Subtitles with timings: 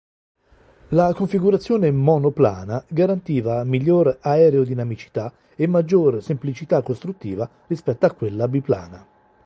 [0.97, 9.05] La configurazione monoplana garantiva miglior aerodinamicità e maggiore semplicità costruttiva rispetto a quella biplana.